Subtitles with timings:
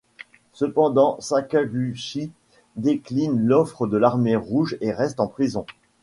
[0.53, 2.31] Cependant, Sakaguchi
[2.75, 5.63] décline l'offre de l'Armée rouge et reste en prison.